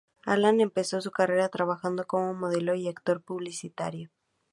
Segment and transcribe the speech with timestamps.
[0.25, 4.09] Alan empezó su carrera trabajando como modelo y actor publicitario.